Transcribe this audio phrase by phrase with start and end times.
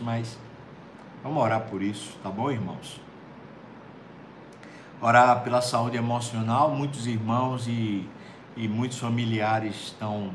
[0.00, 0.38] mas
[1.22, 3.00] vamos orar por isso, tá bom, irmãos?
[5.00, 8.08] Orar pela saúde emocional, muitos irmãos e,
[8.56, 10.32] e muitos familiares estão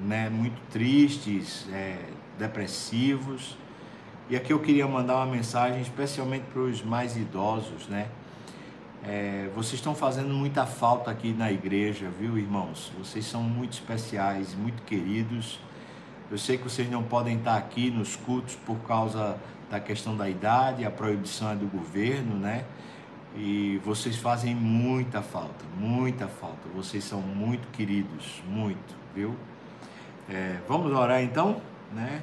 [0.00, 1.98] né, muito tristes, é,
[2.38, 3.56] depressivos.
[4.28, 8.08] E aqui eu queria mandar uma mensagem especialmente para os mais idosos, né?
[9.06, 12.90] É, vocês estão fazendo muita falta aqui na igreja, viu, irmãos?
[12.98, 15.60] Vocês são muito especiais, muito queridos.
[16.30, 19.36] Eu sei que vocês não podem estar aqui nos cultos por causa
[19.70, 22.64] da questão da idade, a proibição é do governo, né?
[23.36, 26.68] E vocês fazem muita falta, muita falta.
[26.74, 29.34] Vocês são muito queridos, muito, viu?
[30.28, 31.60] É, vamos orar então,
[31.92, 32.22] né?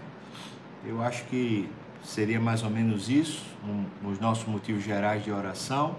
[0.83, 1.69] Eu acho que
[2.03, 5.95] seria mais ou menos isso, um, os nossos motivos gerais de oração.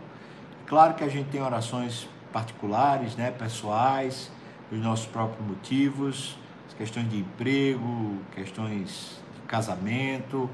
[0.67, 4.31] Claro que a gente tem orações particulares, né, pessoais,
[4.71, 6.37] os nossos próprios motivos,
[6.77, 10.49] questões de emprego, questões de casamento,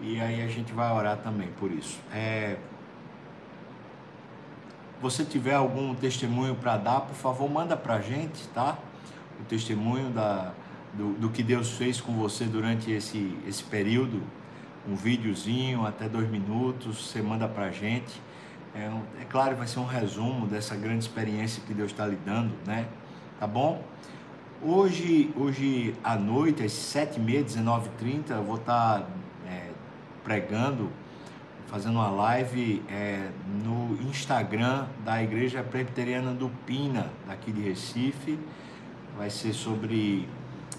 [0.00, 2.00] e aí a gente vai orar também por isso.
[2.12, 2.56] É,
[5.00, 8.78] você tiver algum testemunho para dar, por favor, manda para a gente, tá?
[9.40, 10.52] O testemunho da,
[10.94, 14.22] do, do que Deus fez com você durante esse, esse período,
[14.88, 18.20] um videozinho, até dois minutos, você manda para a gente.
[18.74, 22.52] É, é claro, vai ser um resumo dessa grande experiência que Deus está lhe dando,
[22.66, 22.86] né?
[23.38, 23.82] Tá bom?
[24.64, 29.06] Hoje, hoje à noite, às 7h30, 19h30, eu vou estar tá,
[29.44, 29.70] é,
[30.22, 30.88] pregando,
[31.66, 33.28] fazendo uma live é,
[33.64, 38.38] no Instagram da Igreja Presbiteriana do Pina, daqui de Recife.
[39.18, 40.28] Vai ser sobre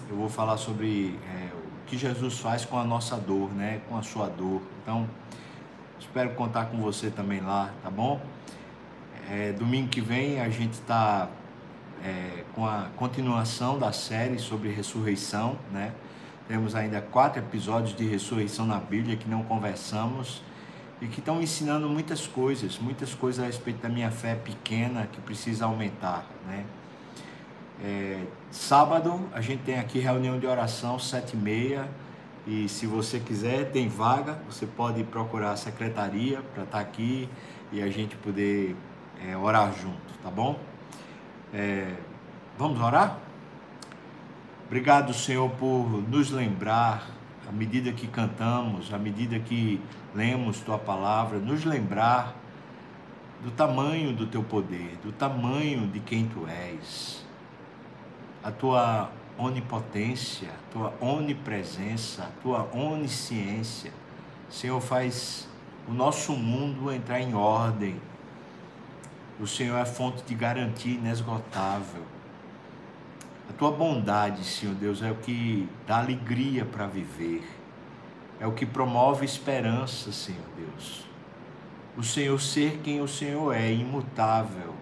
[0.08, 3.82] eu vou falar sobre é, o que Jesus faz com a nossa dor, né?
[3.86, 4.62] Com a sua dor.
[4.82, 5.06] Então,
[6.00, 8.18] espero contar com você também lá, tá bom?
[9.30, 11.28] É, domingo que vem a gente está
[12.04, 15.92] é, com a continuação da série sobre ressurreição, né?
[16.46, 20.42] Temos ainda quatro episódios de ressurreição na Bíblia que não conversamos
[21.00, 25.18] e que estão ensinando muitas coisas, muitas coisas a respeito da minha fé pequena que
[25.22, 26.66] precisa aumentar, né?
[27.82, 31.88] É, sábado a gente tem aqui reunião de oração, sete e meia.
[32.46, 37.26] E se você quiser, tem vaga, você pode procurar a secretaria para estar tá aqui
[37.72, 38.76] e a gente poder
[39.26, 40.58] é, orar junto, tá bom?
[41.54, 41.86] É,
[42.58, 43.16] vamos orar?
[44.66, 47.06] Obrigado, Senhor, por nos lembrar,
[47.48, 49.80] à medida que cantamos, à medida que
[50.12, 52.34] lemos Tua palavra, nos lembrar
[53.44, 57.24] do tamanho do Teu poder, do tamanho de quem Tu és
[58.44, 63.90] a tua onipotência, a tua onipresença, a tua onisciência.
[64.50, 65.48] Senhor, faz
[65.88, 67.96] o nosso mundo entrar em ordem.
[69.40, 72.02] O Senhor é fonte de garantia inesgotável.
[73.48, 77.42] A tua bondade, Senhor Deus, é o que dá alegria para viver.
[78.40, 81.04] É o que promove esperança, Senhor Deus.
[81.96, 84.74] O Senhor ser quem o Senhor é, imutável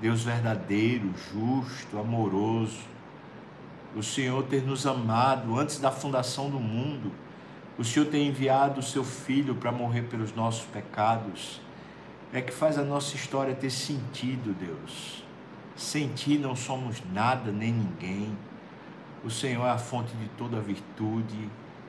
[0.00, 2.88] Deus verdadeiro, justo, amoroso.
[3.94, 7.12] O Senhor ter nos amado antes da fundação do mundo.
[7.78, 11.60] O Senhor ter enviado o seu filho para morrer pelos nossos pecados.
[12.32, 15.24] É que faz a nossa história ter sentido, Deus.
[15.74, 18.38] Sem ti não somos nada nem ninguém.
[19.24, 21.48] O Senhor é a fonte de toda virtude,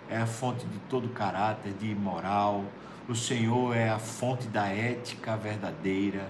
[0.10, 2.66] é a fonte de todo caráter de moral.
[3.08, 6.28] O Senhor é a fonte da ética verdadeira.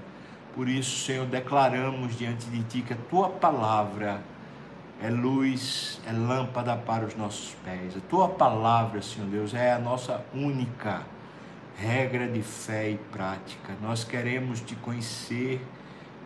[0.54, 4.22] Por isso, Senhor, declaramos diante de Ti que a Tua palavra
[5.02, 7.96] é luz, é lâmpada para os nossos pés.
[7.96, 11.02] A Tua palavra, Senhor Deus, é a nossa única
[11.82, 13.74] regra de fé e prática.
[13.82, 15.60] Nós queremos Te conhecer.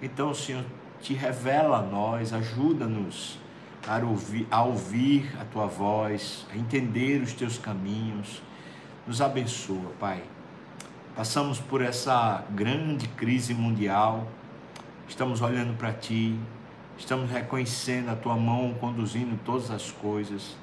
[0.02, 0.66] Então, Senhor,
[1.02, 3.40] Te revela a nós, ajuda-nos
[3.88, 8.42] a ouvir, a ouvir a Tua voz, a entender os Teus caminhos.
[9.08, 10.24] Nos abençoa, Pai
[11.16, 14.28] Passamos por essa grande crise mundial,
[15.08, 16.38] estamos olhando para Ti,
[16.98, 20.58] estamos reconhecendo a Tua mão conduzindo todas as coisas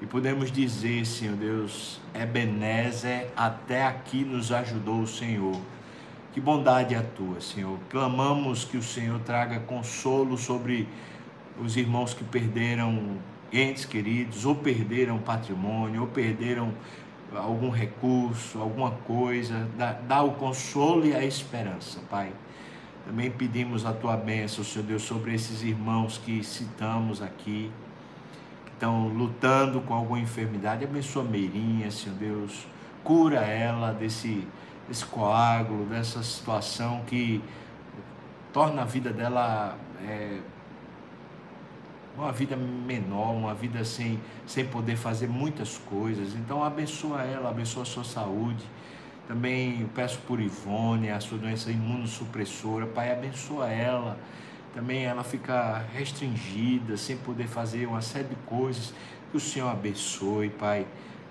[0.00, 5.58] e podemos dizer, Senhor Deus, Ebenezer, até aqui nos ajudou o Senhor.
[6.32, 7.78] Que bondade é a Tua, Senhor.
[7.88, 10.86] Clamamos que o Senhor traga consolo sobre
[11.58, 13.16] os irmãos que perderam
[13.50, 16.74] entes queridos, ou perderam patrimônio, ou perderam
[17.34, 22.32] algum recurso, alguma coisa, dá, dá o consolo e a esperança, Pai.
[23.06, 27.70] Também pedimos a tua bênção, Senhor Deus, sobre esses irmãos que citamos aqui,
[28.76, 30.84] estão lutando com alguma enfermidade.
[30.84, 32.66] Abençoa Meirinha, Senhor Deus,
[33.02, 34.46] cura ela desse,
[34.86, 37.42] desse coágulo, dessa situação que
[38.52, 39.76] torna a vida dela
[40.06, 40.38] é,
[42.16, 46.34] uma vida menor, uma vida sem, sem poder fazer muitas coisas.
[46.34, 48.64] Então abençoa ela, abençoa a sua saúde.
[49.26, 52.86] Também peço por Ivone, a sua doença imunossupressora.
[52.86, 54.16] Pai, abençoa ela.
[54.76, 58.92] Também ela fica restringida, sem poder fazer uma série de coisas.
[59.30, 60.86] Que o Senhor abençoe, Pai.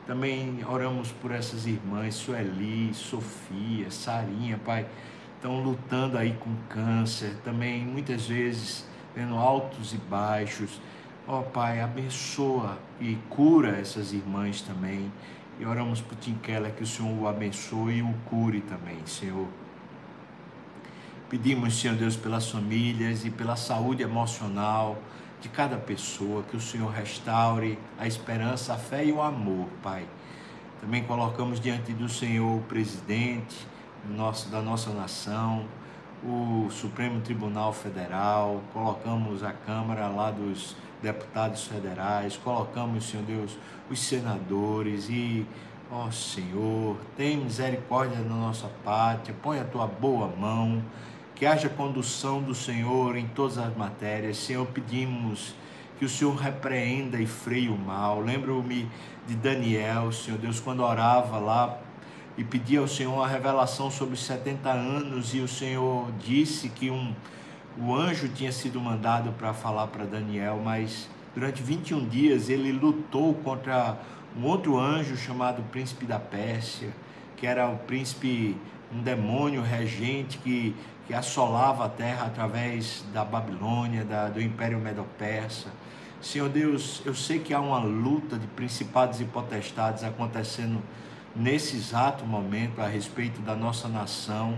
[0.08, 4.88] Também oramos por essas irmãs, Sueli, Sofia, Sarinha, Pai.
[5.36, 7.36] Estão lutando aí com câncer.
[7.44, 8.84] Também muitas vezes
[9.14, 10.82] tendo altos e baixos.
[11.28, 15.12] Ó oh, Pai, abençoa e cura essas irmãs também.
[15.60, 19.48] E oramos por Tim Keller que o Senhor o abençoe e o cure também, Senhor.
[21.28, 24.96] Pedimos, Senhor Deus, pelas famílias e pela saúde emocional
[25.42, 30.06] de cada pessoa, que o Senhor restaure a esperança, a fé e o amor, Pai.
[30.80, 33.56] Também colocamos diante do Senhor o presidente
[34.08, 35.66] nosso, da nossa nação,
[36.24, 43.58] o Supremo Tribunal Federal, colocamos a Câmara lá dos deputados federais, colocamos, Senhor Deus,
[43.90, 45.44] os senadores e,
[45.92, 50.84] ó Senhor, tem misericórdia na nossa pátria, põe a tua boa mão,
[51.36, 54.38] que haja condução do Senhor em todas as matérias.
[54.38, 55.54] Senhor, pedimos
[56.00, 58.22] que o Senhor repreenda e freie o mal.
[58.22, 58.90] Lembro-me
[59.28, 61.78] de Daniel, Senhor Deus, quando orava lá
[62.38, 66.90] e pedia ao Senhor a revelação sobre os 70 anos e o Senhor disse que
[66.90, 67.14] um,
[67.78, 73.34] o anjo tinha sido mandado para falar para Daniel, mas durante 21 dias ele lutou
[73.36, 73.98] contra
[74.38, 76.90] um outro anjo chamado príncipe da Pérsia,
[77.38, 78.58] que era o príncipe,
[78.94, 80.76] um demônio regente que,
[81.08, 85.70] que assolava a terra através da Babilônia, da, do Império Medo-Persa.
[86.22, 90.82] Senhor Deus, eu sei que há uma luta de principados e potestades acontecendo
[91.36, 94.58] nesse exato momento a respeito da nossa nação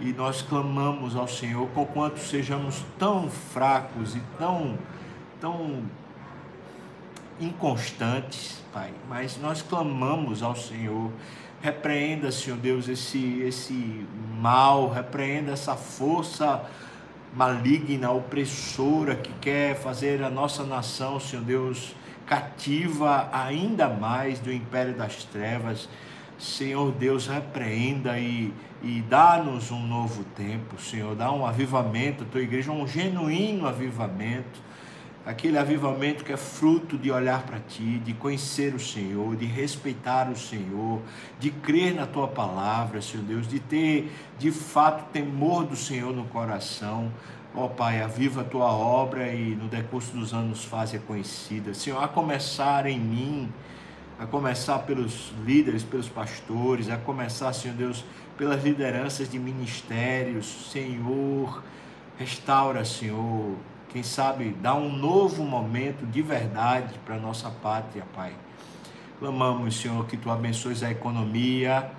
[0.00, 4.78] e nós clamamos ao Senhor, conquanto sejamos tão fracos e tão,
[5.40, 5.82] tão
[7.40, 11.10] inconstantes, Pai, mas nós clamamos ao Senhor.
[11.60, 14.06] Repreenda, Senhor Deus, esse, esse
[14.38, 16.64] mal, repreenda essa força
[17.34, 21.94] maligna, opressora que quer fazer a nossa nação, Senhor Deus,
[22.26, 25.88] cativa ainda mais do império das trevas.
[26.38, 31.16] Senhor Deus, repreenda e, e dá-nos um novo tempo, Senhor.
[31.16, 34.67] Dá um avivamento, a tua igreja, um genuíno avivamento.
[35.28, 40.26] Aquele avivamento que é fruto de olhar para ti, de conhecer o Senhor, de respeitar
[40.30, 41.02] o Senhor,
[41.38, 46.24] de crer na tua palavra, Senhor Deus, de ter de fato temor do Senhor no
[46.24, 47.12] coração.
[47.54, 51.74] Ó oh, Pai, aviva a tua obra e no decurso dos anos faze-a conhecida.
[51.74, 53.52] Senhor, a começar em mim,
[54.18, 58.02] a começar pelos líderes, pelos pastores, a começar, Senhor Deus,
[58.38, 60.70] pelas lideranças de ministérios.
[60.72, 61.62] Senhor,
[62.18, 63.58] restaura, Senhor.
[63.88, 68.34] Quem sabe dá um novo momento de verdade para a nossa pátria, Pai.
[69.18, 71.90] Clamamos, Senhor, que tu abençoes a economia,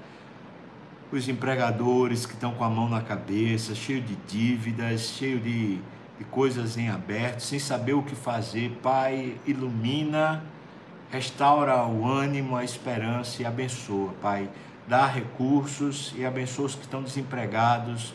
[1.12, 5.78] os empregadores que estão com a mão na cabeça, cheio de dívidas, cheio de,
[6.20, 8.70] de coisas em aberto, sem saber o que fazer.
[8.84, 10.44] Pai, ilumina,
[11.10, 14.48] restaura o ânimo, a esperança e abençoa, Pai.
[14.88, 18.14] Dá recursos e abençoa os que estão desempregados,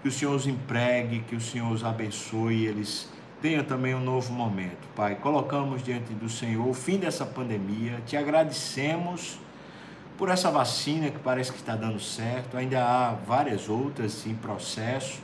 [0.00, 4.32] que o Senhor os empregue, que o Senhor os abençoe, eles tenham também um novo
[4.32, 5.16] momento, Pai.
[5.16, 9.38] Colocamos diante do Senhor o fim dessa pandemia, te agradecemos
[10.16, 15.20] por essa vacina que parece que está dando certo, ainda há várias outras em processo.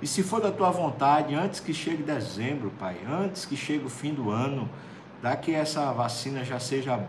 [0.00, 3.90] E se for da tua vontade, antes que chegue dezembro, Pai, antes que chegue o
[3.90, 4.70] fim do ano,
[5.20, 7.04] dá que essa vacina já seja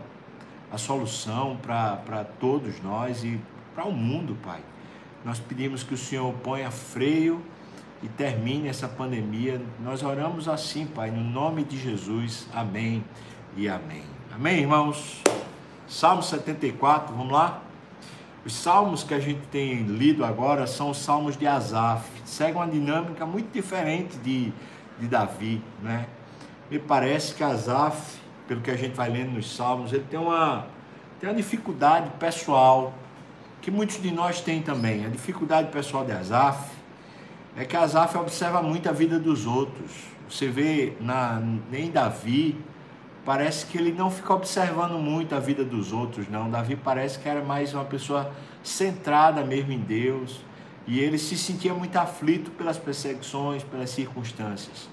[0.70, 3.40] a solução para todos nós e
[3.74, 4.60] para o mundo, Pai.
[5.24, 7.40] Nós pedimos que o Senhor ponha freio
[8.02, 9.60] e termine essa pandemia.
[9.80, 12.48] Nós oramos assim, Pai, no nome de Jesus.
[12.52, 13.04] Amém
[13.56, 14.02] e amém.
[14.34, 15.22] Amém, irmãos?
[15.86, 17.62] Salmo 74, vamos lá?
[18.44, 22.10] Os salmos que a gente tem lido agora são os salmos de Asaf.
[22.24, 24.52] Segue uma dinâmica muito diferente de,
[24.98, 26.06] de Davi, né?
[26.68, 28.18] Me parece que Asaf,
[28.48, 30.66] pelo que a gente vai lendo nos salmos, ele tem uma,
[31.20, 32.94] tem uma dificuldade pessoal,
[33.60, 35.04] que muitos de nós têm também.
[35.04, 36.81] A dificuldade pessoal de Asaf
[37.56, 39.90] é que Asaf observa muito a vida dos outros.
[40.28, 42.56] Você vê na, nem Davi,
[43.24, 46.50] parece que ele não fica observando muito a vida dos outros, não.
[46.50, 48.32] Davi parece que era mais uma pessoa
[48.62, 50.40] centrada mesmo em Deus
[50.86, 54.88] e ele se sentia muito aflito pelas perseguições, pelas circunstâncias.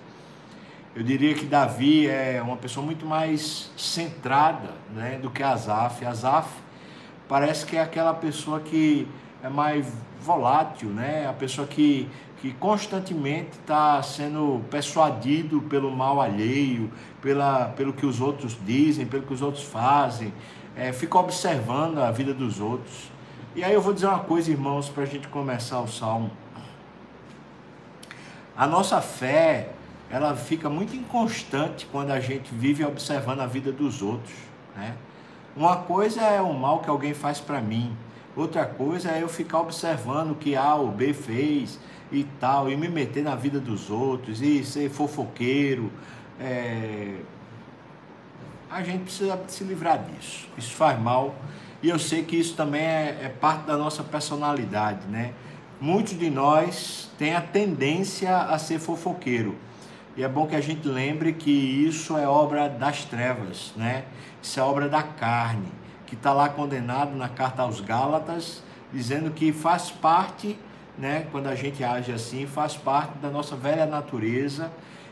[0.96, 6.04] Eu diria que Davi é uma pessoa muito mais centrada né, do que Asaf.
[6.04, 6.50] Asaf
[7.28, 9.08] parece que é aquela pessoa que
[9.42, 9.86] é mais
[10.20, 11.28] volátil, né?
[11.28, 12.10] A pessoa que,
[12.41, 16.89] que constantemente está sendo persuadido pelo mal alheio,
[17.22, 20.34] pela, pelo que os outros dizem, pelo que os outros fazem,
[20.75, 23.12] é, fica observando a vida dos outros.
[23.55, 26.31] E aí eu vou dizer uma coisa, irmãos, para a gente começar o salmo.
[28.55, 29.69] A nossa fé,
[30.10, 34.36] ela fica muito inconstante quando a gente vive observando a vida dos outros,
[34.75, 34.96] né?
[35.55, 37.91] Uma coisa é o mal que alguém faz para mim,
[38.36, 41.79] outra coisa é eu ficar observando o que A ou B fez
[42.12, 45.92] e tal, e me meter na vida dos outros, e ser fofoqueiro.
[46.39, 47.16] É...
[48.70, 50.48] A gente precisa se livrar disso.
[50.58, 51.36] Isso faz mal.
[51.82, 55.34] E eu sei que isso também é, é parte da nossa personalidade, né?
[55.82, 59.56] Muitos de nós têm a tendência a ser fofoqueiro.
[60.18, 64.04] E é bom que a gente lembre que isso é obra das trevas, né?
[64.42, 65.72] Isso é obra da carne,
[66.06, 68.62] que está lá condenado na carta aos Gálatas,
[68.92, 70.60] dizendo que faz parte,
[71.00, 71.25] né?
[71.32, 74.70] Quando a gente age assim, faz parte da nossa velha natureza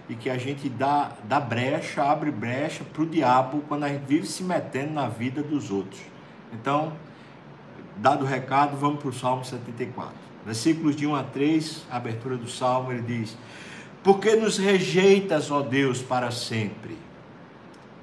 [0.09, 4.05] e que a gente dá, dá brecha, abre brecha para o diabo quando a gente
[4.05, 6.01] vive se metendo na vida dos outros.
[6.53, 6.91] Então,
[7.95, 10.13] dado o recado, vamos para o Salmo 74.
[10.45, 13.37] Versículos de 1 a 3, a abertura do salmo, ele diz:
[14.03, 16.97] Porque nos rejeitas, ó Deus, para sempre?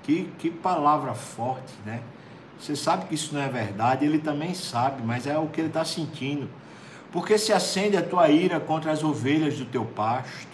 [0.02, 2.02] Que, que palavra forte, né?
[2.58, 5.68] Você sabe que isso não é verdade, ele também sabe, mas é o que ele
[5.68, 6.48] está sentindo.
[7.14, 10.48] Porque se acende a tua ira contra as ovelhas do teu pasto.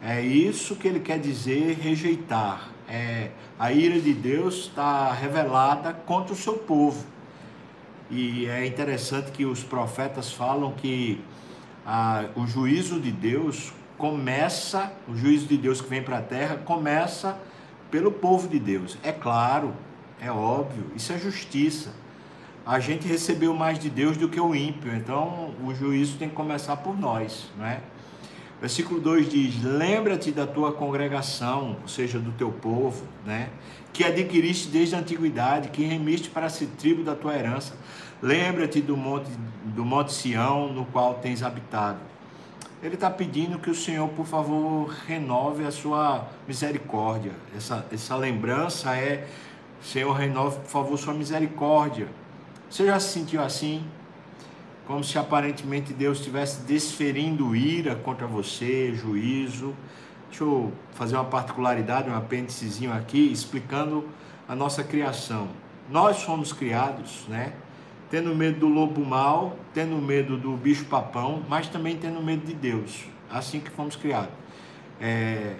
[0.00, 2.70] É isso que ele quer dizer rejeitar.
[2.88, 7.04] É, a ira de Deus está revelada contra o seu povo.
[8.10, 11.20] E é interessante que os profetas falam que
[12.34, 17.38] o juízo de Deus começa, o juízo de Deus que vem para a terra, começa
[17.90, 18.96] pelo povo de Deus.
[19.02, 19.74] É claro,
[20.18, 21.92] é óbvio, isso é justiça.
[22.66, 26.34] A gente recebeu mais de Deus do que o ímpio, então o juízo tem que
[26.34, 27.80] começar por nós, não é?
[28.58, 33.50] Versículo 2 diz: Lembra-te da tua congregação, ou seja, do teu povo, né?
[33.92, 37.74] Que adquiriste desde a antiguidade, que remiste para ser tribo da tua herança.
[38.22, 39.28] Lembra-te do monte,
[39.66, 41.98] do monte Sião, no qual tens habitado.
[42.82, 47.32] Ele está pedindo que o Senhor, por favor, renove a sua misericórdia.
[47.54, 49.28] Essa, essa lembrança é:
[49.82, 52.08] Senhor, renove, por favor, sua misericórdia.
[52.74, 53.84] Você já se sentiu assim?
[54.84, 59.72] como se aparentemente Deus estivesse desferindo ira contra você, juízo.
[60.28, 64.04] Deixa eu fazer uma particularidade, um apêndicezinho aqui, explicando
[64.48, 65.50] a nossa criação.
[65.88, 67.52] Nós fomos criados, né?
[68.10, 72.54] Tendo medo do lobo mau, tendo medo do bicho papão, mas também tendo medo de
[72.54, 73.04] Deus.
[73.30, 74.34] Assim que fomos criados.
[75.00, 75.54] É,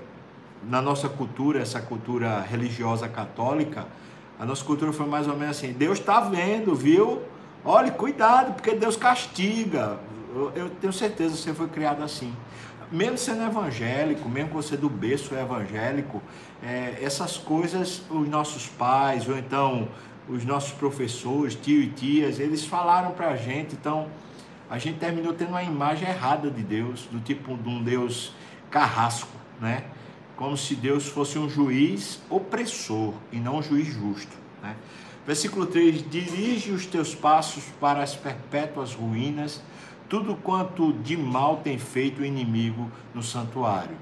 [0.64, 3.86] na nossa cultura, essa cultura religiosa católica,
[4.38, 7.22] a nossa cultura foi mais ou menos assim: Deus está vendo, viu?
[7.64, 9.98] Olhe, cuidado, porque Deus castiga.
[10.34, 12.34] Eu, eu, tenho certeza que você foi criado assim.
[12.90, 16.22] Mesmo sendo evangélico, mesmo que você do berço é evangélico,
[16.62, 19.88] é, essas coisas os nossos pais, ou então
[20.28, 23.74] os nossos professores, tio e tias, eles falaram para a gente.
[23.74, 24.08] Então,
[24.68, 28.32] a gente terminou tendo uma imagem errada de Deus, do tipo de um Deus
[28.70, 29.28] carrasco,
[29.60, 29.84] né?
[30.36, 34.74] Como se Deus fosse um juiz opressor e não um juiz justo, né?
[35.26, 39.62] Versículo 3: Dirige os teus passos para as perpétuas ruínas,
[40.08, 43.96] tudo quanto de mal tem feito o inimigo no santuário.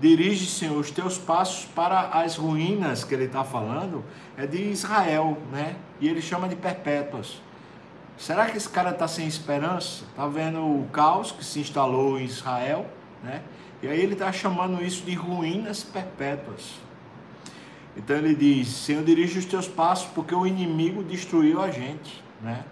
[0.00, 4.04] Dirige, Senhor, os teus passos para as ruínas que ele está falando,
[4.36, 5.76] é de Israel, né?
[6.00, 7.42] E ele chama de perpétuas.
[8.16, 10.04] Será que esse cara está sem esperança?
[10.04, 12.86] Está vendo o caos que se instalou em Israel,
[13.22, 13.42] né?
[13.82, 16.80] E aí ele está chamando isso de ruínas perpétuas.
[17.96, 22.22] Então ele diz: Senhor, dirige os teus passos, porque o inimigo destruiu a gente.
[22.40, 22.64] Né?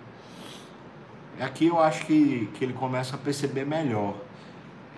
[1.40, 4.14] Aqui eu acho que, que ele começa a perceber melhor.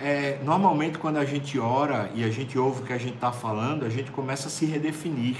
[0.00, 3.32] É, normalmente, quando a gente ora e a gente ouve o que a gente está
[3.32, 5.36] falando, a gente começa a se redefinir.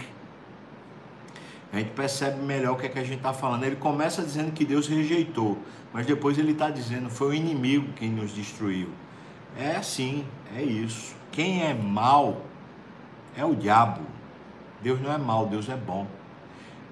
[1.73, 3.63] A gente percebe melhor o que, é que a gente está falando.
[3.65, 5.59] Ele começa dizendo que Deus rejeitou,
[5.93, 8.89] mas depois ele está dizendo foi o inimigo quem nos destruiu.
[9.57, 10.25] É assim,
[10.57, 11.15] é isso.
[11.33, 12.43] Quem é mal
[13.37, 14.03] é o diabo.
[14.81, 16.07] Deus não é mau, Deus é bom.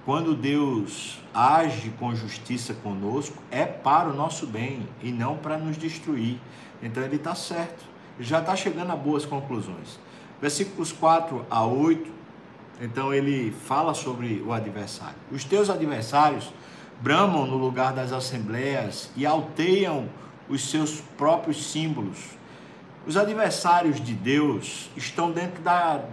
[0.05, 5.77] Quando Deus age com justiça conosco, é para o nosso bem e não para nos
[5.77, 6.39] destruir.
[6.81, 7.85] Então ele está certo,
[8.21, 9.99] já está chegando a boas conclusões.
[10.41, 12.09] Versículos 4 a 8,
[12.81, 15.17] então ele fala sobre o adversário.
[15.33, 16.53] Os teus adversários
[17.01, 20.09] bramam no lugar das assembleias e alteiam
[20.49, 22.37] os seus próprios símbolos.
[23.07, 26.05] Os adversários de Deus estão dentro da,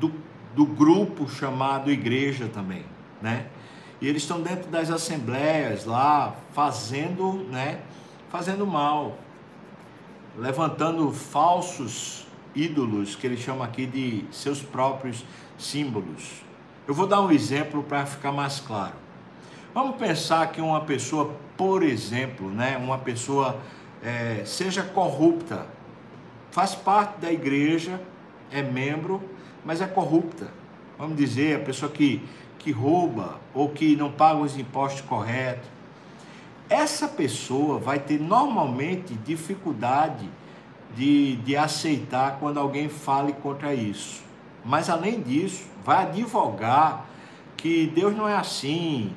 [0.00, 0.10] do
[0.54, 2.84] do grupo chamado igreja também,
[3.20, 3.46] né?
[4.00, 7.80] E eles estão dentro das assembleias lá, fazendo, né?
[8.30, 9.18] Fazendo mal,
[10.36, 15.24] levantando falsos ídolos, que ele chama aqui de seus próprios
[15.58, 16.42] símbolos.
[16.88, 18.94] Eu vou dar um exemplo para ficar mais claro.
[19.72, 23.60] Vamos pensar que uma pessoa, por exemplo, né, uma pessoa
[24.02, 25.66] é, seja corrupta,
[26.50, 28.00] faz parte da igreja,
[28.50, 29.22] é membro,
[29.64, 30.48] mas é corrupta.
[30.98, 32.22] Vamos dizer, a pessoa que,
[32.58, 35.68] que rouba ou que não paga os impostos corretos.
[36.68, 40.28] Essa pessoa vai ter normalmente dificuldade
[40.94, 44.22] de, de aceitar quando alguém fale contra isso.
[44.64, 47.06] Mas além disso, vai advogar
[47.56, 49.12] que Deus não é assim.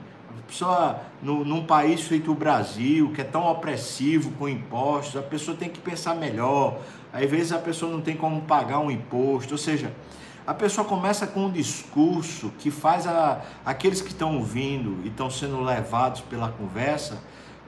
[0.48, 5.56] Pessoa, no, num país feito o Brasil, que é tão opressivo com impostos, a pessoa
[5.56, 6.80] tem que pensar melhor.
[7.12, 9.54] Às vezes a pessoa não tem como pagar um imposto.
[9.54, 9.94] Ou seja,
[10.46, 15.30] a pessoa começa com um discurso que faz a, aqueles que estão ouvindo e estão
[15.30, 17.22] sendo levados pela conversa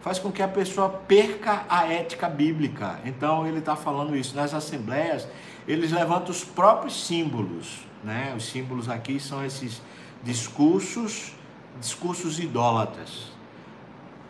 [0.05, 2.99] faz com que a pessoa perca a ética bíblica.
[3.03, 4.35] Então ele está falando isso.
[4.35, 5.27] Nas assembleias,
[5.67, 7.79] eles levantam os próprios símbolos.
[8.03, 8.31] Né?
[8.37, 9.81] Os símbolos aqui são esses
[10.21, 11.33] discursos,
[11.79, 13.31] discursos idólatras.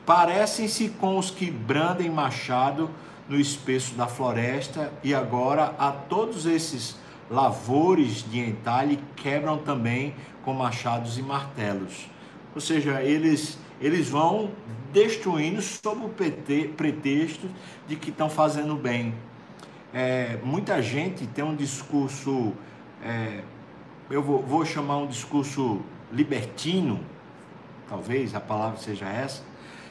[0.05, 2.89] Parecem-se com os que brandem machado
[3.27, 6.95] no espesso da floresta, e agora a todos esses
[7.29, 12.07] lavores de entalhe quebram também com machados e martelos.
[12.53, 14.51] Ou seja, eles eles vão
[14.93, 17.49] destruindo sob o pretexto
[17.87, 19.13] de que estão fazendo bem.
[19.93, 22.53] É, muita gente tem um discurso,
[23.03, 23.41] é,
[24.09, 26.99] eu vou, vou chamar um discurso libertino,
[27.89, 29.41] talvez a palavra seja essa,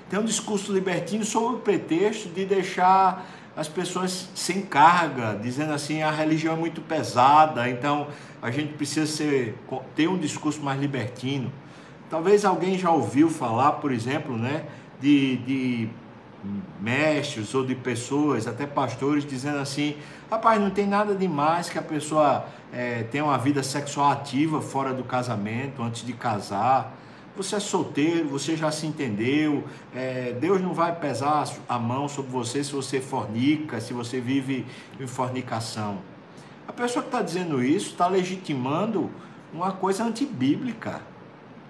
[0.09, 6.03] tem um discurso libertino sob o pretexto de deixar as pessoas sem carga, dizendo assim
[6.03, 8.09] a religião é muito pesada, então
[8.43, 9.57] a gente precisa ser,
[9.95, 11.53] ter um discurso mais libertino.
[12.11, 14.65] Talvez alguém já ouviu falar, por exemplo, né,
[15.01, 15.89] de, de
[16.81, 19.97] mestres ou de pessoas, até pastores, dizendo assim:
[20.31, 24.93] rapaz, não tem nada demais que a pessoa é, tenha uma vida sexual ativa fora
[24.93, 26.93] do casamento, antes de casar.
[27.37, 32.31] Você é solteiro, você já se entendeu, é, Deus não vai pesar a mão sobre
[32.31, 34.65] você se você fornica, se você vive
[35.01, 35.99] em fornicação.
[36.69, 39.11] A pessoa que está dizendo isso está legitimando
[39.53, 41.03] uma coisa antibíblica.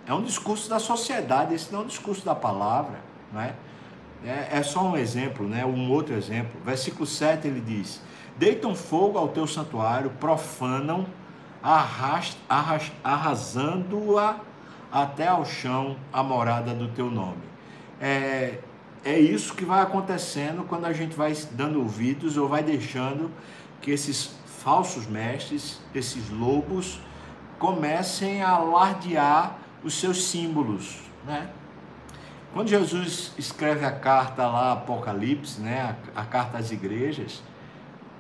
[0.07, 3.01] É um discurso da sociedade, esse não é um discurso da palavra,
[3.33, 3.55] não é?
[4.23, 5.65] É, é só um exemplo, né?
[5.65, 6.61] um outro exemplo.
[6.63, 8.03] Versículo 7 ele diz:
[8.37, 11.07] Deitam fogo ao teu santuário, profanam,
[13.03, 14.41] arrasando-a
[14.95, 17.43] até ao chão a morada do teu nome.
[18.01, 18.59] É,
[19.05, 23.29] é isso que vai acontecendo quando a gente vai dando ouvidos ou vai deixando
[23.83, 27.01] que esses falsos mestres, esses lobos,
[27.59, 31.51] comecem a alardear os seus símbolos, né?
[32.53, 37.43] Quando Jesus escreve a carta lá, Apocalipse, né, a, a carta às igrejas,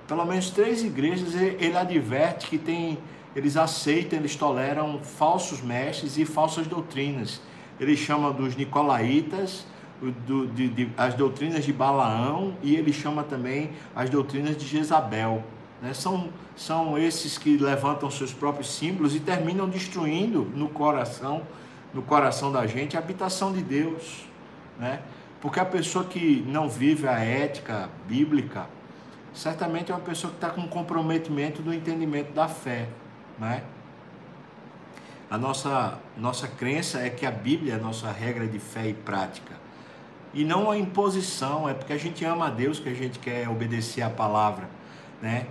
[0.08, 2.98] pelo menos três igrejas ele adverte que tem,
[3.34, 7.40] eles aceitam, eles toleram falsos mestres e falsas doutrinas.
[7.80, 9.66] Ele chama dos nicolaítas,
[10.26, 15.42] do, de, de, as doutrinas de Balaão e ele chama também as doutrinas de Jezabel.
[15.80, 15.92] Né?
[15.92, 21.42] São, são esses que levantam seus próprios símbolos e terminam destruindo no coração,
[21.92, 24.24] no coração da gente, a habitação de Deus.
[24.78, 25.00] Né?
[25.40, 28.66] Porque a pessoa que não vive a ética bíblica,
[29.32, 32.88] certamente é uma pessoa que está com comprometimento do entendimento da fé.
[33.38, 33.62] Né?
[35.30, 38.94] A nossa, nossa crença é que a Bíblia é a nossa regra de fé e
[38.94, 39.52] prática.
[40.32, 43.48] E não a imposição, é porque a gente ama a Deus que a gente quer
[43.48, 44.68] obedecer a palavra.
[45.22, 45.46] Né?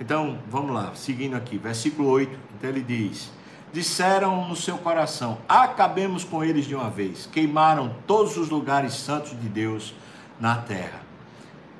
[0.00, 2.38] Então, vamos lá, seguindo aqui, versículo 8.
[2.56, 3.30] Então ele diz:
[3.72, 7.26] Disseram no seu coração: Acabemos com eles de uma vez.
[7.26, 9.94] Queimaram todos os lugares santos de Deus
[10.38, 11.00] na terra.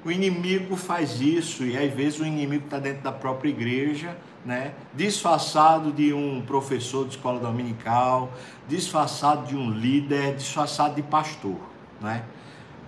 [0.05, 4.73] O inimigo faz isso, e às vezes o inimigo está dentro da própria igreja, né?
[4.95, 8.33] disfarçado de um professor de escola dominical,
[8.69, 11.59] disfarçado de um líder, disfarçado de pastor.
[12.01, 12.23] Né?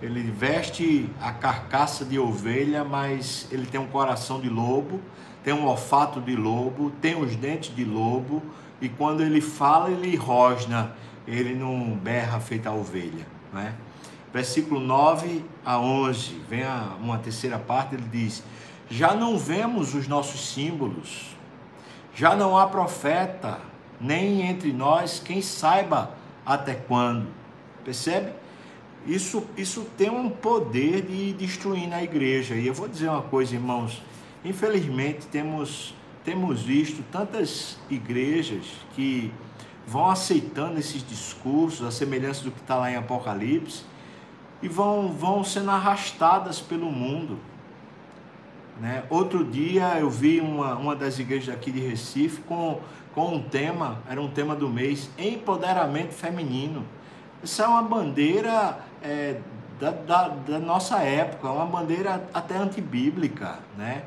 [0.01, 5.01] Ele veste a carcaça de ovelha, mas ele tem um coração de lobo,
[5.43, 8.41] tem um olfato de lobo, tem os dentes de lobo,
[8.81, 10.95] e quando ele fala, ele rosna,
[11.27, 13.27] ele não berra feita a ovelha.
[13.51, 13.75] Né?
[14.33, 18.43] Versículo 9 a 11, vem a, uma terceira parte, ele diz:
[18.89, 21.35] Já não vemos os nossos símbolos,
[22.19, 23.61] já não há profeta,
[23.97, 26.11] nem entre nós quem saiba
[26.45, 27.27] até quando.
[27.85, 28.33] Percebe?
[29.07, 32.55] Isso, isso tem um poder de destruir na igreja.
[32.55, 34.01] E eu vou dizer uma coisa, irmãos.
[34.43, 39.31] Infelizmente, temos, temos visto tantas igrejas que
[39.87, 43.85] vão aceitando esses discursos, a semelhança do que está lá em Apocalipse,
[44.61, 47.39] e vão, vão sendo arrastadas pelo mundo.
[48.79, 49.03] Né?
[49.09, 52.79] Outro dia eu vi uma, uma das igrejas aqui de Recife com,
[53.13, 56.85] com um tema, era um tema do mês, empoderamento feminino.
[57.43, 59.37] Isso é uma bandeira é,
[59.79, 64.03] da, da, da, nossa época, uma bandeira até antibíblica, né?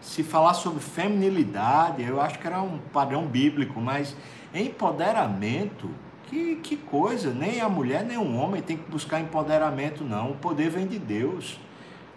[0.00, 4.14] Se falar sobre feminilidade, eu acho que era um padrão bíblico, mas
[4.54, 5.90] empoderamento,
[6.28, 10.30] que, que coisa, nem a mulher nem o homem tem que buscar empoderamento, não.
[10.30, 11.58] O poder vem de Deus.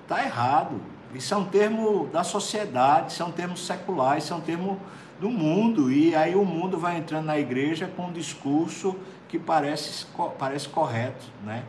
[0.03, 0.79] Está errado.
[1.13, 4.79] Isso é um termo da sociedade, isso é um termo secular, isso é um termo
[5.19, 5.91] do mundo.
[5.91, 8.95] E aí o mundo vai entrando na igreja com um discurso
[9.27, 10.05] que parece,
[10.37, 11.63] parece correto, né?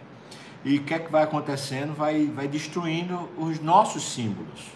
[0.65, 1.93] E o que é que vai acontecendo?
[1.93, 4.67] Vai, vai destruindo os nossos símbolos.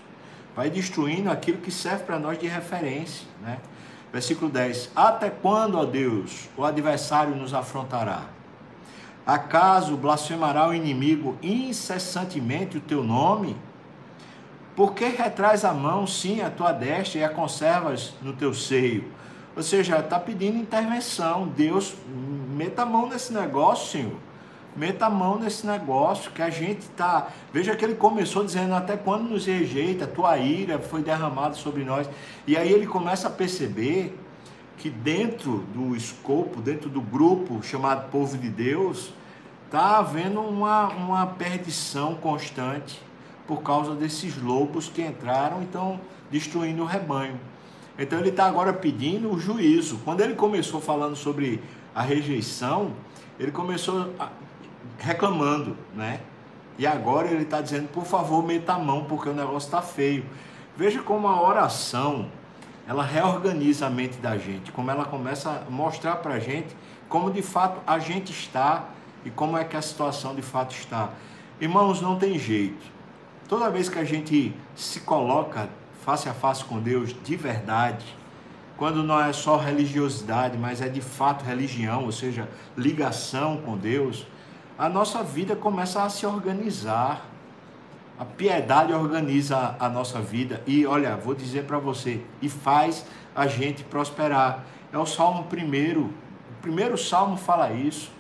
[0.55, 3.59] Vai destruindo aquilo que serve para nós de referência, né?
[4.13, 8.25] Versículo 10: Até quando, ó Deus, o adversário nos afrontará?
[9.27, 13.57] Acaso blasfemará o inimigo incessantemente o teu nome?
[14.77, 19.11] Por que retraz a mão, sim, a tua destra e a conservas no teu seio?
[19.57, 21.49] Ou seja, está pedindo intervenção.
[21.49, 21.95] Deus,
[22.51, 24.19] meta a mão nesse negócio, Senhor.
[24.77, 27.29] Meta a mão nesse negócio que a gente está.
[27.51, 32.07] Veja que ele começou dizendo: Até quando nos rejeita, tua ira foi derramada sobre nós.
[32.47, 34.15] E aí ele começa a perceber
[34.77, 39.11] que dentro do escopo, dentro do grupo chamado povo de Deus,
[39.65, 43.01] está havendo uma, uma perdição constante
[43.47, 47.39] por causa desses lobos que entraram e estão destruindo o rebanho.
[47.99, 49.99] Então ele está agora pedindo o juízo.
[50.05, 51.63] Quando ele começou falando sobre
[51.95, 52.93] a rejeição,
[53.39, 54.13] ele começou
[54.99, 56.21] reclamando, né?
[56.79, 60.25] E agora ele está dizendo, por favor, meta a mão, porque o negócio está feio.
[60.77, 62.27] Veja como a oração,
[62.87, 66.77] ela reorganiza a mente da gente, como ela começa a mostrar para a gente
[67.09, 68.87] como de fato a gente está
[69.25, 71.11] e como é que a situação de fato está.
[71.61, 72.96] Irmãos, não tem jeito.
[73.49, 75.69] Toda vez que a gente se coloca
[76.05, 78.05] face a face com Deus de verdade,
[78.77, 84.27] quando não é só religiosidade, mas é de fato religião, ou seja, ligação com Deus,
[84.77, 87.25] a nossa vida começa a se organizar.
[88.19, 93.47] A piedade organiza a nossa vida e, olha, vou dizer para você, e faz a
[93.47, 94.65] gente prosperar.
[94.93, 96.13] É o Salmo primeiro.
[96.59, 98.11] O primeiro salmo fala isso.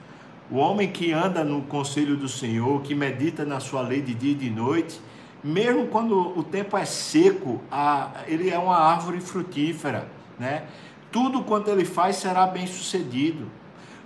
[0.50, 4.32] O homem que anda no conselho do Senhor, que medita na sua lei de dia
[4.32, 5.00] e de noite,
[5.46, 10.64] mesmo quando o tempo é seco, a, ele é uma árvore frutífera, né?
[11.12, 13.46] Tudo quanto ele faz será bem sucedido.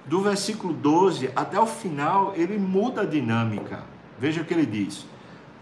[0.05, 3.83] Do versículo 12 até o final, ele muda a dinâmica.
[4.19, 5.07] Veja o que ele diz: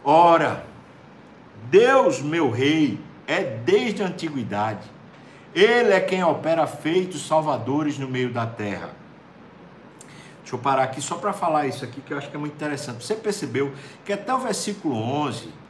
[0.03, 0.67] Ora,
[1.71, 4.91] Deus, meu rei, é desde a antiguidade.
[5.55, 8.91] Ele é quem opera feitos salvadores no meio da terra.
[10.41, 12.55] Deixa eu parar aqui só para falar isso aqui que eu acho que é muito
[12.55, 13.05] interessante.
[13.05, 13.73] Você percebeu
[14.05, 15.68] que até o versículo 11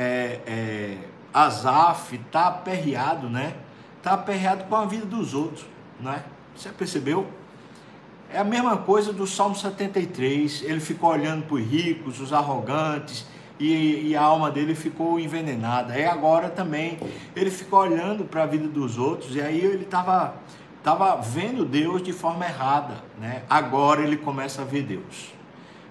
[0.00, 0.98] é, é,
[1.34, 3.54] Azaf está aperreado, né?
[3.96, 5.66] Está aperreado com a vida dos outros,
[5.98, 6.22] né?
[6.54, 7.26] Você percebeu?
[8.32, 10.62] É a mesma coisa do Salmo 73.
[10.62, 13.26] Ele ficou olhando para os ricos, os arrogantes,
[13.58, 15.98] e, e, a alma dele ficou envenenada.
[15.98, 17.00] E agora também
[17.34, 20.34] ele ficou olhando para a vida dos outros, e aí ele estava
[20.84, 23.02] tava vendo Deus de forma errada.
[23.18, 23.42] Né?
[23.50, 25.32] Agora ele começa a ver Deus.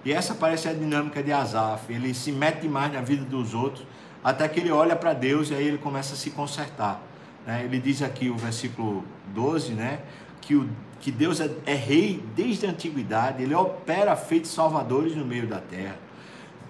[0.02, 1.92] E essa parece a dinâmica de Asaf.
[1.92, 3.84] Ele se mete mais na vida dos outros,
[4.22, 7.00] até que ele olha para Deus e aí ele começa a se consertar.
[7.46, 7.62] Né?
[7.64, 9.04] Ele diz aqui o versículo
[9.34, 10.00] 12, né?
[10.40, 10.68] que, o,
[11.00, 15.58] que Deus é, é rei desde a antiguidade, ele opera feitos salvadores no meio da
[15.58, 15.96] terra.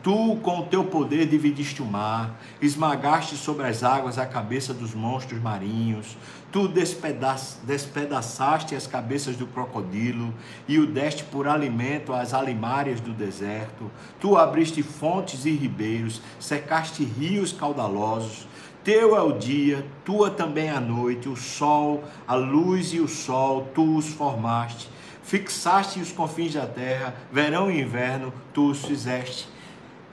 [0.03, 4.95] Tu, com o teu poder, dividiste o mar, esmagaste sobre as águas a cabeça dos
[4.95, 6.17] monstros marinhos,
[6.51, 10.33] tu despeda despedaçaste as cabeças do crocodilo
[10.67, 17.05] e o deste por alimento às alimárias do deserto, tu abriste fontes e ribeiros, secaste
[17.05, 18.49] rios caudalosos,
[18.83, 23.69] teu é o dia, tua também a noite, o sol, a luz e o sol,
[23.75, 24.89] tu os formaste,
[25.23, 29.47] fixaste os confins da terra, verão e inverno, tu os fizeste.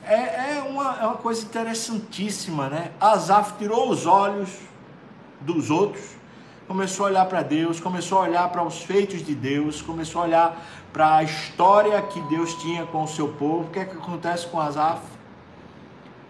[0.03, 2.91] É, é, uma, é uma coisa interessantíssima, né?
[2.99, 4.49] Asaf tirou os olhos
[5.39, 6.03] dos outros,
[6.67, 10.25] começou a olhar para Deus, começou a olhar para os feitos de Deus, começou a
[10.25, 13.65] olhar para a história que Deus tinha com o seu povo.
[13.65, 15.01] O que é que acontece com Asaf?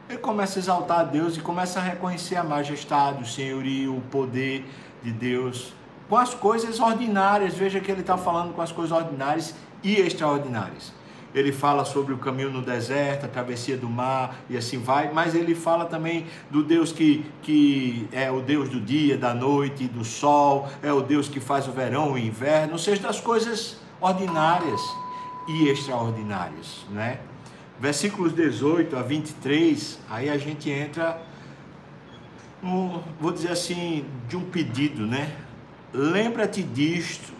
[0.09, 4.01] Ele começa a exaltar a Deus e começa a reconhecer a majestade, o senhorio, o
[4.01, 4.65] poder
[5.01, 5.73] de Deus
[6.09, 7.55] com as coisas ordinárias.
[7.55, 10.93] Veja que ele está falando com as coisas ordinárias e extraordinárias.
[11.35, 15.35] Ele fala sobre o caminho no deserto, a travessia do mar e assim vai, mas
[15.35, 20.05] ele fala também do Deus que, que é o Deus do dia, da noite, do
[20.05, 24.81] sol, é o Deus que faz o verão o inverno, ou seja, das coisas ordinárias
[25.49, 27.19] e extraordinárias, né?
[27.77, 31.21] Versículos 18 a 23, aí a gente entra,
[32.63, 35.35] no, vou dizer assim, de um pedido, né?
[35.93, 37.33] Lembra-te disto,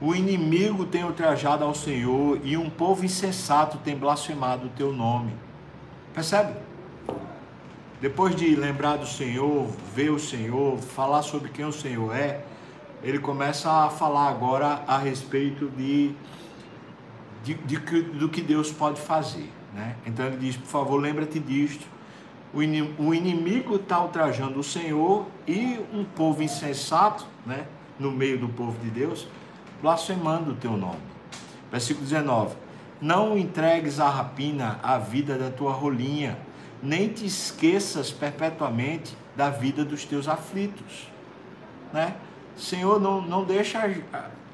[0.00, 5.32] o inimigo tem ultrajado ao Senhor e um povo insensato tem blasfemado o teu nome.
[6.14, 6.54] Percebe?
[8.00, 12.44] Depois de lembrar do Senhor, ver o Senhor, falar sobre quem o Senhor é,
[13.02, 16.12] ele começa a falar agora a respeito de,
[17.42, 19.50] de, de do que Deus pode fazer.
[19.74, 19.96] Né?
[20.06, 21.86] Então ele diz: por favor, lembra-te disto.
[22.54, 27.66] O inimigo está ultrajando o Senhor e um povo insensato, né,
[27.98, 29.28] no meio do povo de Deus,
[29.82, 31.00] blasfemando o teu nome.
[31.70, 32.56] Versículo 19:
[33.00, 36.38] Não entregues à rapina a vida da tua rolinha,
[36.82, 41.08] nem te esqueças perpetuamente da vida dos teus aflitos.
[41.92, 42.14] Né?
[42.56, 43.88] Senhor, não, não deixa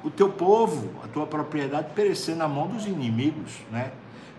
[0.03, 3.53] o teu povo, a tua propriedade, perecer na mão dos inimigos.
[3.71, 3.93] Né?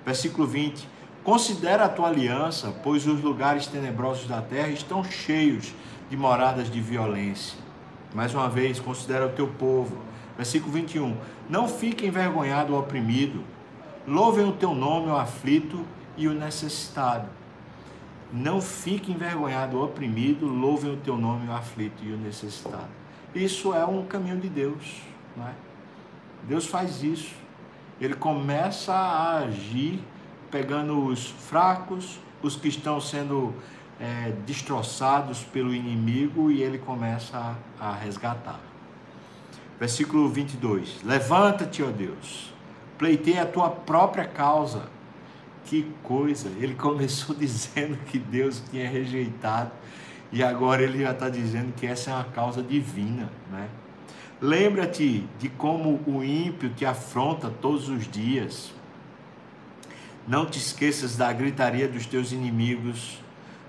[0.05, 0.87] Versículo 20:
[1.23, 5.73] Considera a tua aliança, pois os lugares tenebrosos da terra estão cheios
[6.09, 7.57] de moradas de violência.
[8.13, 9.97] Mais uma vez, considera o teu povo
[10.35, 11.15] Versículo 21.
[11.49, 13.43] Não fique envergonhado o oprimido,
[14.07, 15.85] louvem o teu nome o aflito
[16.17, 17.27] e o necessitado.
[18.31, 22.87] Não fique envergonhado o oprimido, louvem o teu nome o aflito e o necessitado.
[23.33, 25.01] Isso é um caminho de Deus.
[25.35, 25.53] Não é?
[26.43, 27.33] Deus faz isso.
[27.99, 29.99] Ele começa a agir
[30.51, 33.53] pegando os fracos, os que estão sendo
[33.99, 38.59] é, destroçados pelo inimigo e ele começa a, a resgatar.
[39.79, 41.03] Versículo 22.
[41.03, 42.53] Levanta-te, ó Deus,
[42.97, 44.89] pleiteia a tua própria causa.
[45.65, 46.49] Que coisa!
[46.59, 49.71] Ele começou dizendo que Deus tinha rejeitado
[50.31, 53.69] e agora ele já está dizendo que essa é uma causa divina, né?
[54.41, 58.73] Lembra-te de como o ímpio te afronta todos os dias.
[60.27, 63.19] Não te esqueças da gritaria dos teus inimigos,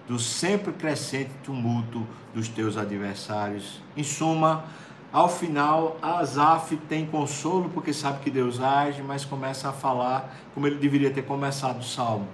[0.09, 3.81] do sempre crescente tumulto dos teus adversários.
[3.97, 4.65] Em suma,
[5.17, 10.67] ao final, Asaf tem consolo porque sabe que Deus age, mas começa a falar como
[10.67, 12.29] ele deveria ter começado o salmo,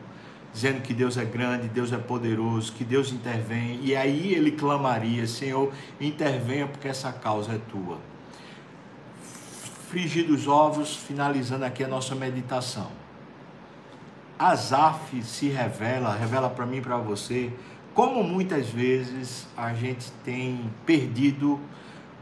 [0.52, 5.28] dizendo que Deus é grande, Deus é poderoso, que Deus intervém, e aí ele clamaria:
[5.28, 7.98] Senhor, intervenha porque essa causa é tua.
[9.88, 12.90] Frigir os ovos, finalizando aqui a nossa meditação.
[14.36, 17.52] Asaf se revela, revela para mim e para você,
[17.94, 21.60] como muitas vezes a gente tem perdido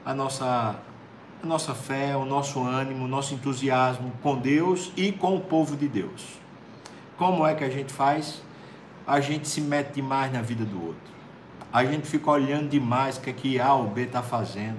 [0.05, 0.77] a nossa,
[1.43, 5.77] a nossa fé, o nosso ânimo, o nosso entusiasmo com Deus e com o povo
[5.77, 6.39] de Deus.
[7.17, 8.43] Como é que a gente faz?
[9.07, 11.11] A gente se mete demais na vida do outro.
[11.73, 14.79] A gente fica olhando demais o que, é que A ou B está fazendo.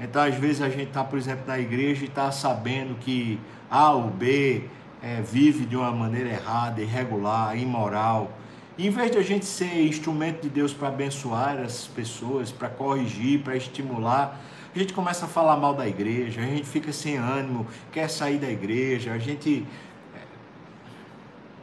[0.00, 3.38] Então, às vezes, a gente está, por exemplo, na igreja e está sabendo que
[3.70, 4.64] A ou B
[5.02, 8.30] é, vive de uma maneira errada, irregular, imoral
[8.78, 13.40] em vez de a gente ser instrumento de Deus para abençoar as pessoas, para corrigir,
[13.42, 14.40] para estimular,
[14.74, 18.38] a gente começa a falar mal da igreja, a gente fica sem ânimo, quer sair
[18.38, 19.66] da igreja, a gente
[20.14, 20.20] é,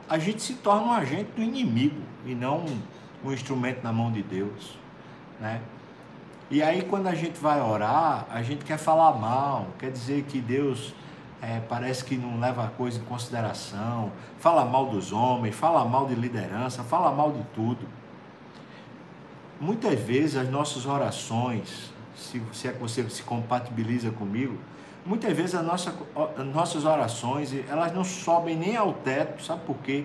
[0.10, 2.66] a gente se torna um agente do inimigo e não
[3.24, 4.78] um instrumento na mão de Deus,
[5.40, 5.62] né?
[6.52, 10.42] E aí quando a gente vai orar, a gente quer falar mal, quer dizer que
[10.42, 10.94] Deus
[11.46, 16.08] é, parece que não leva a coisa em consideração, fala mal dos homens, fala mal
[16.08, 17.88] de liderança, fala mal de tudo.
[19.62, 24.58] Muitas vezes as nossas orações, se, se é que você se compatibiliza comigo,
[25.06, 25.94] muitas vezes as nossa,
[26.36, 30.04] as nossas orações elas não sobem nem ao teto, sabe por quê?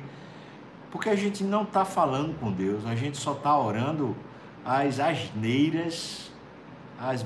[0.90, 4.14] Porque a gente não está falando com Deus, a gente só está orando
[4.62, 6.30] as asneiras,
[7.00, 7.24] as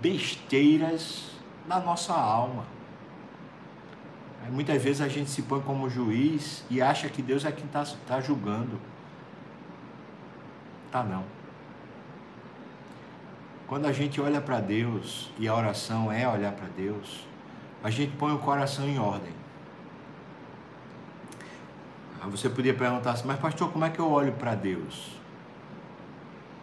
[0.00, 1.30] besteiras
[1.68, 2.77] da nossa alma.
[4.50, 7.84] Muitas vezes a gente se põe como juiz e acha que Deus é quem está
[8.06, 8.78] tá julgando.
[10.90, 11.24] Tá não.
[13.66, 17.26] Quando a gente olha para Deus e a oração é olhar para Deus,
[17.84, 19.32] a gente põe o coração em ordem.
[22.30, 25.16] Você podia perguntar assim, mas pastor, como é que eu olho para Deus?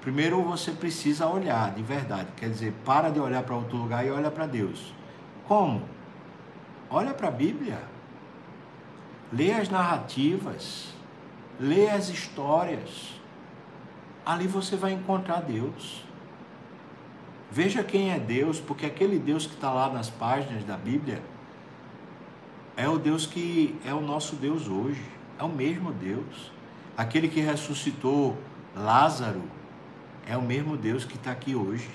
[0.02, 4.12] Primeiro você precisa olhar de verdade, quer dizer, para de olhar para outro lugar e
[4.12, 4.94] olha para Deus.
[5.48, 5.95] Como?
[6.90, 7.80] Olha para a Bíblia.
[9.32, 10.94] Lê as narrativas.
[11.60, 13.14] Lê as histórias.
[14.26, 16.04] Ali você vai encontrar Deus.
[17.52, 21.22] Veja quem é Deus, porque aquele Deus que está lá nas páginas da Bíblia
[22.76, 25.02] é o Deus que é o nosso Deus hoje,
[25.40, 26.52] é o mesmo Deus.
[26.98, 28.38] Aquele que ressuscitou
[28.76, 29.42] Lázaro
[30.28, 31.90] é o mesmo Deus que está aqui hoje.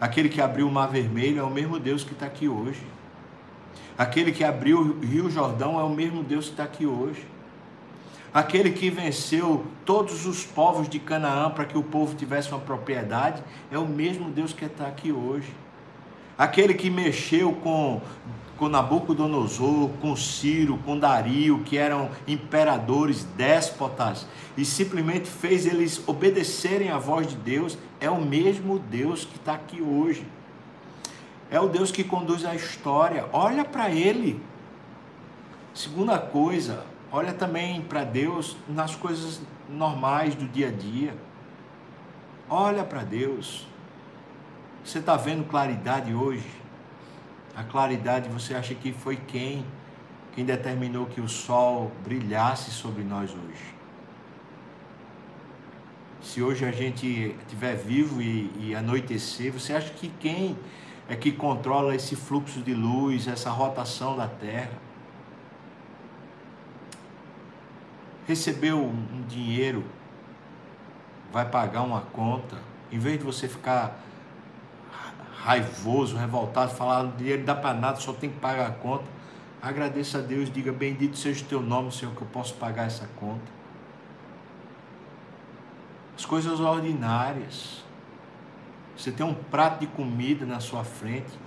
[0.00, 2.82] Aquele que abriu o Mar Vermelho é o mesmo Deus que está aqui hoje.
[3.96, 7.26] Aquele que abriu o Rio Jordão é o mesmo Deus que está aqui hoje.
[8.32, 13.42] Aquele que venceu todos os povos de Canaã para que o povo tivesse uma propriedade
[13.70, 15.48] é o mesmo Deus que está aqui hoje.
[16.36, 18.02] Aquele que mexeu com
[18.56, 26.90] com Nabucodonosor, com Ciro, com Dario, que eram imperadores, déspotas, e simplesmente fez eles obedecerem
[26.90, 30.26] à voz de Deus, é o mesmo Deus que está aqui hoje.
[31.50, 33.26] É o Deus que conduz a história.
[33.32, 34.42] Olha para Ele.
[35.72, 41.14] Segunda coisa, olha também para Deus nas coisas normais do dia a dia.
[42.48, 43.66] Olha para Deus.
[44.84, 46.48] Você está vendo claridade hoje?
[47.54, 49.64] A claridade, você acha que foi quem?
[50.34, 53.74] Quem determinou que o sol brilhasse sobre nós hoje?
[56.22, 60.56] Se hoje a gente estiver vivo e, e anoitecer, você acha que quem
[61.08, 64.72] é que controla esse fluxo de luz, essa rotação da Terra?
[68.26, 69.84] Recebeu um dinheiro,
[71.32, 72.56] vai pagar uma conta,
[72.90, 74.00] em vez de você ficar
[75.46, 79.04] raivoso, revoltado, falar dinheiro não dá para nada, só tem que pagar a conta.
[79.62, 83.08] Agradeça a Deus, diga bendito seja o teu nome, Senhor, que eu posso pagar essa
[83.16, 83.56] conta.
[86.16, 87.85] As coisas ordinárias.
[88.96, 91.38] Você tem um prato de comida na sua frente,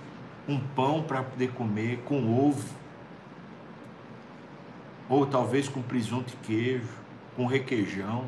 [0.48, 2.68] um pão para poder comer, com ovo,
[5.08, 6.88] ou talvez com presunto e queijo,
[7.36, 8.26] com requeijão.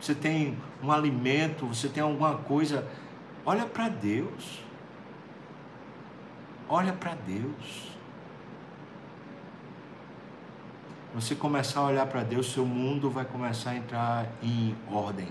[0.00, 2.86] Você tem um alimento, você tem alguma coisa
[3.48, 4.62] Olha para Deus.
[6.68, 7.96] Olha para Deus.
[11.14, 15.28] Você começar a olhar para Deus, seu mundo vai começar a entrar em ordem.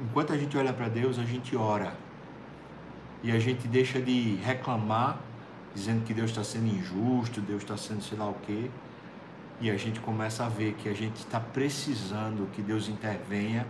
[0.00, 1.92] Enquanto a gente olha para Deus, a gente ora.
[3.22, 5.18] E a gente deixa de reclamar,
[5.74, 8.70] dizendo que Deus está sendo injusto, Deus está sendo sei lá o quê.
[9.60, 13.66] E a gente começa a ver que a gente está precisando que Deus intervenha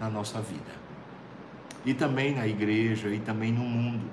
[0.00, 0.80] na nossa vida
[1.84, 4.04] e também na igreja e também no mundo.